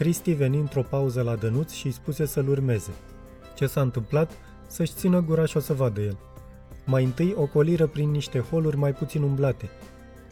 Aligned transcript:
Cristi 0.00 0.32
veni 0.32 0.58
într-o 0.58 0.82
pauză 0.82 1.22
la 1.22 1.36
Dănuț 1.36 1.72
și 1.72 1.86
îi 1.86 1.92
spuse 1.92 2.26
să-l 2.26 2.48
urmeze. 2.48 2.90
Ce 3.54 3.66
s-a 3.66 3.80
întâmplat? 3.80 4.32
Să-și 4.66 4.92
țină 4.92 5.20
gura 5.20 5.44
și 5.44 5.56
o 5.56 5.60
să 5.60 5.72
vadă 5.72 6.00
el. 6.00 6.18
Mai 6.86 7.04
întâi 7.04 7.34
ocoliră 7.36 7.86
prin 7.86 8.10
niște 8.10 8.38
holuri 8.38 8.76
mai 8.76 8.92
puțin 8.92 9.22
umblate. 9.22 9.68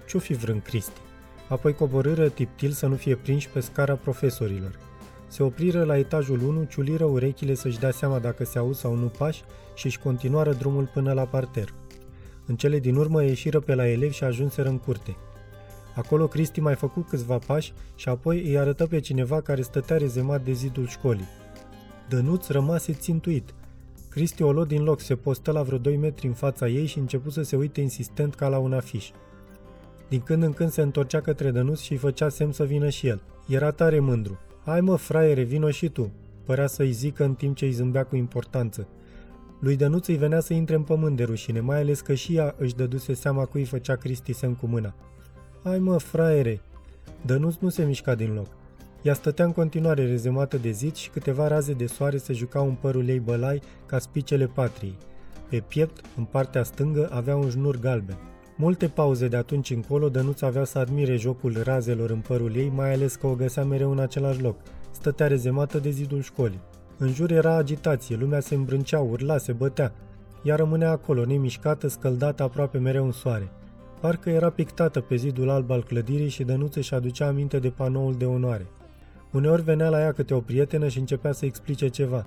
Ce-o 0.07 0.19
fi 0.19 0.33
vrând 0.33 0.63
Cristi? 0.63 1.01
Apoi 1.49 1.75
coborâră 1.75 2.29
tiptil 2.29 2.71
să 2.71 2.87
nu 2.87 2.95
fie 2.95 3.17
prinși 3.17 3.49
pe 3.49 3.61
scara 3.61 3.95
profesorilor. 3.95 4.79
Se 5.27 5.43
opriră 5.43 5.85
la 5.85 5.99
etajul 5.99 6.43
1, 6.43 6.65
ciuliră 6.65 7.05
urechile 7.05 7.55
să-și 7.55 7.79
dea 7.79 7.91
seama 7.91 8.19
dacă 8.19 8.45
se 8.45 8.59
aud 8.59 8.75
sau 8.75 8.95
nu 8.95 9.07
pași 9.07 9.43
și 9.75 9.87
își 9.87 9.99
continuară 9.99 10.53
drumul 10.53 10.91
până 10.93 11.13
la 11.13 11.25
parter. 11.25 11.75
În 12.47 12.57
cele 12.57 12.79
din 12.79 12.97
urmă 12.97 13.25
ieșiră 13.25 13.61
pe 13.61 13.75
la 13.75 13.89
elevi 13.89 14.15
și 14.15 14.25
ajunseră 14.25 14.69
în 14.69 14.79
curte. 14.79 15.17
Acolo 15.99 16.27
Cristi 16.27 16.61
mai 16.61 16.75
făcut 16.75 17.09
câțiva 17.09 17.39
pași 17.47 17.73
și 17.95 18.09
apoi 18.09 18.43
îi 18.43 18.59
arătă 18.59 18.87
pe 18.87 19.01
cineva 19.01 19.41
care 19.41 19.63
stătea 19.63 19.97
rezemat 19.97 20.45
de 20.45 20.53
zidul 20.53 20.87
școlii. 20.87 21.29
Dănuț 22.09 22.49
rămase 22.49 22.93
țintuit. 22.93 23.55
Cristi 24.11 24.43
o 24.43 24.53
luă 24.53 24.65
din 24.65 24.83
loc, 24.83 25.01
se 25.01 25.17
postă 25.17 25.53
la 25.53 25.63
vreo 25.63 25.79
2 25.79 25.97
metri 25.97 26.27
în 26.27 26.33
fața 26.33 26.69
ei 26.69 26.87
și 26.87 26.99
început 26.99 27.33
să 27.33 27.43
se 27.43 27.57
uite 27.57 27.81
insistent 27.81 28.35
ca 28.35 28.49
la 28.49 28.59
un 28.59 28.73
afiș. 28.73 29.11
Din 30.09 30.21
când 30.21 30.43
în 30.43 30.53
când 30.53 30.71
se 30.71 30.83
întorcea 30.83 31.21
către 31.21 31.51
Dănuț 31.51 31.81
și 31.81 31.93
îi 31.93 31.99
făcea 31.99 32.29
semn 32.29 32.53
să 32.53 32.65
vină 32.65 32.89
și 32.89 33.07
el. 33.07 33.21
Era 33.49 33.71
tare 33.71 33.99
mândru. 33.99 34.39
Hai 34.65 34.81
mă, 34.81 34.97
fraiere, 34.97 35.43
vino 35.43 35.71
și 35.71 35.89
tu!" 35.89 36.13
Părea 36.45 36.67
să-i 36.67 36.93
zică 36.93 37.25
în 37.25 37.35
timp 37.35 37.57
ce 37.57 37.65
îi 37.65 37.73
zâmbea 37.73 38.05
cu 38.05 38.17
importanță. 38.17 38.89
Lui 39.61 39.77
Dănuț 39.77 40.07
îi 40.07 40.17
venea 40.17 40.41
să 40.41 40.53
intre 40.53 40.75
în 40.75 40.83
pământ 40.83 41.17
de 41.17 41.25
rușine, 41.25 41.61
mai 41.61 41.81
ales 41.81 42.01
că 42.01 42.15
și 42.15 42.37
ea 42.37 42.55
își 42.59 42.75
dăduse 42.75 43.15
seama 43.15 43.45
cui 43.45 43.65
făcea 43.65 43.97
Cristi 43.97 44.33
semn 44.33 44.55
cu 44.55 44.67
mâna. 44.67 44.95
Hai 45.69 45.79
mă, 45.79 45.99
fraiere! 45.99 46.61
Dănuț 47.27 47.55
nu 47.55 47.69
se 47.69 47.85
mișca 47.85 48.15
din 48.15 48.35
loc. 48.35 48.47
Ea 49.03 49.15
stătea 49.15 49.45
în 49.45 49.53
continuare 49.53 50.07
rezemată 50.07 50.57
de 50.57 50.71
zid 50.71 50.95
și 50.95 51.11
câteva 51.11 51.49
raze 51.49 51.73
de 51.73 51.87
soare 51.87 52.17
se 52.17 52.33
jucau 52.33 52.67
în 52.67 52.75
părul 52.75 53.09
ei 53.09 53.19
bălai 53.19 53.63
ca 53.87 53.99
spicele 53.99 54.47
patriei. 54.47 54.97
Pe 55.49 55.63
piept, 55.69 56.05
în 56.17 56.25
partea 56.25 56.63
stângă, 56.63 57.09
avea 57.13 57.37
un 57.37 57.49
jnur 57.51 57.79
galben. 57.79 58.17
Multe 58.57 58.89
pauze 58.89 59.29
de 59.29 59.37
atunci 59.37 59.71
încolo, 59.71 60.09
Dănuț 60.09 60.41
avea 60.41 60.65
să 60.65 60.79
admire 60.79 61.17
jocul 61.17 61.63
razelor 61.63 62.11
în 62.11 62.21
părul 62.21 62.57
ei, 62.57 62.73
mai 62.75 62.93
ales 62.93 63.15
că 63.15 63.27
o 63.27 63.35
găsea 63.35 63.65
mereu 63.65 63.91
în 63.91 63.99
același 63.99 64.43
loc. 64.43 64.57
Stătea 64.91 65.27
rezemată 65.27 65.79
de 65.79 65.91
zidul 65.91 66.23
școlii. 66.23 66.61
În 66.99 67.13
jur 67.13 67.31
era 67.31 67.55
agitație, 67.55 68.17
lumea 68.17 68.41
se 68.41 68.55
îmbrâncea, 68.55 69.01
urla, 69.01 69.39
se 69.39 69.53
bătea. 69.53 69.93
Ea 70.43 70.57
rămânea 70.57 70.91
acolo, 70.91 71.25
nemișcată, 71.25 71.89
scăldată 71.89 72.43
aproape 72.43 72.79
mereu 72.79 73.05
în 73.05 73.13
soare. 73.13 73.53
Parcă 74.01 74.31
era 74.31 74.51
pictată 74.51 75.01
pe 75.01 75.17
zidul 75.17 75.49
alb 75.49 75.71
al 75.71 75.85
clădirii 75.85 76.29
și 76.29 76.45
Dănuț 76.45 76.75
își 76.75 76.95
aducea 76.95 77.27
aminte 77.27 77.59
de 77.59 77.69
panoul 77.69 78.15
de 78.15 78.25
onoare. 78.25 78.67
Uneori 79.33 79.63
venea 79.63 79.89
la 79.89 80.01
ea 80.01 80.13
câte 80.13 80.35
o 80.35 80.41
prietenă 80.41 80.89
și 80.89 80.99
începea 80.99 81.33
să 81.33 81.45
explice 81.45 81.89
ceva. 81.89 82.27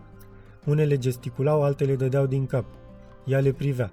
Unele 0.66 0.98
gesticulau, 0.98 1.64
altele 1.64 1.96
dădeau 1.96 2.26
din 2.26 2.46
cap. 2.46 2.66
Ea 3.26 3.40
le 3.40 3.52
privea. 3.52 3.92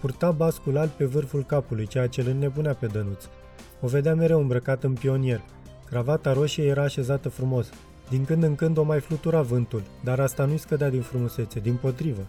Purta 0.00 0.30
bascul 0.30 0.76
alb 0.76 0.90
pe 0.90 1.04
vârful 1.04 1.44
capului, 1.44 1.86
ceea 1.86 2.06
ce 2.06 2.20
îl 2.20 2.26
înnebunea 2.26 2.74
pe 2.74 2.86
Dănuț. 2.86 3.24
O 3.80 3.86
vedea 3.86 4.14
mereu 4.14 4.40
îmbrăcat 4.40 4.84
în 4.84 4.92
pionier. 4.92 5.40
Cravata 5.86 6.32
roșie 6.32 6.64
era 6.64 6.82
așezată 6.82 7.28
frumos. 7.28 7.70
Din 8.10 8.24
când 8.24 8.42
în 8.42 8.54
când 8.54 8.78
o 8.78 8.82
mai 8.82 9.00
flutura 9.00 9.42
vântul, 9.42 9.82
dar 10.04 10.20
asta 10.20 10.44
nu-i 10.44 10.58
scădea 10.58 10.90
din 10.90 11.02
frumusețe, 11.02 11.60
din 11.60 11.74
potrivă. 11.74 12.26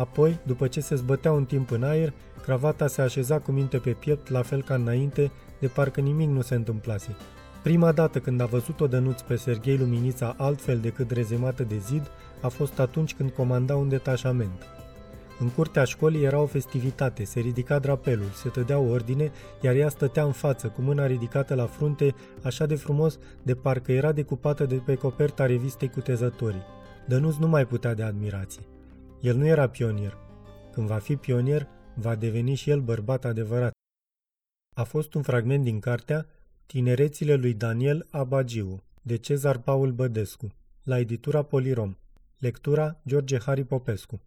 Apoi, 0.00 0.38
după 0.42 0.66
ce 0.66 0.80
se 0.80 0.94
zbătea 0.94 1.32
un 1.32 1.44
timp 1.44 1.70
în 1.70 1.82
aer, 1.82 2.12
cravata 2.42 2.86
se 2.86 3.02
așeza 3.02 3.38
cu 3.38 3.52
minte 3.52 3.78
pe 3.78 3.90
piept, 3.90 4.30
la 4.30 4.42
fel 4.42 4.62
ca 4.62 4.74
înainte, 4.74 5.30
de 5.58 5.66
parcă 5.66 6.00
nimic 6.00 6.28
nu 6.28 6.40
se 6.40 6.54
întâmplase. 6.54 7.16
Prima 7.62 7.92
dată 7.92 8.18
când 8.18 8.40
a 8.40 8.44
văzut-o 8.44 8.86
dănuț 8.86 9.20
pe 9.20 9.36
Serghei 9.36 9.76
Luminița 9.76 10.34
altfel 10.38 10.78
decât 10.78 11.10
rezemată 11.10 11.62
de 11.62 11.78
zid, 11.78 12.10
a 12.40 12.48
fost 12.48 12.78
atunci 12.78 13.14
când 13.14 13.30
comanda 13.30 13.76
un 13.76 13.88
detașament. 13.88 14.66
În 15.40 15.48
curtea 15.48 15.84
școlii 15.84 16.24
era 16.24 16.40
o 16.40 16.46
festivitate, 16.46 17.24
se 17.24 17.40
ridica 17.40 17.78
drapelul, 17.78 18.30
se 18.34 18.48
tădeau 18.48 18.90
ordine, 18.90 19.32
iar 19.60 19.74
ea 19.74 19.88
stătea 19.88 20.24
în 20.24 20.32
față, 20.32 20.66
cu 20.66 20.80
mâna 20.80 21.06
ridicată 21.06 21.54
la 21.54 21.66
frunte, 21.66 22.14
așa 22.42 22.66
de 22.66 22.74
frumos, 22.74 23.18
de 23.42 23.54
parcă 23.54 23.92
era 23.92 24.12
decupată 24.12 24.64
de 24.64 24.82
pe 24.84 24.94
coperta 24.94 25.46
revistei 25.46 25.88
cu 25.88 26.00
tezătorii. 26.00 26.66
Dănuț 27.06 27.36
nu 27.36 27.48
mai 27.48 27.66
putea 27.66 27.94
de 27.94 28.02
admirație. 28.02 28.62
El 29.20 29.36
nu 29.36 29.46
era 29.46 29.68
pionier. 29.68 30.16
Când 30.72 30.86
va 30.86 30.98
fi 30.98 31.16
pionier, 31.16 31.68
va 31.94 32.14
deveni 32.14 32.54
și 32.54 32.70
el 32.70 32.80
bărbat 32.80 33.24
adevărat. 33.24 33.72
A 34.76 34.84
fost 34.84 35.14
un 35.14 35.22
fragment 35.22 35.64
din 35.64 35.80
cartea 35.80 36.26
Tinerețile 36.66 37.34
lui 37.34 37.54
Daniel 37.54 38.06
Abagiu, 38.10 38.82
de 39.02 39.16
Cezar 39.16 39.58
Paul 39.58 39.92
Bădescu, 39.92 40.54
la 40.82 40.98
editura 40.98 41.42
Polirom. 41.42 41.96
Lectura 42.38 43.00
George 43.06 43.38
Hari 43.38 43.64
Popescu 43.64 44.18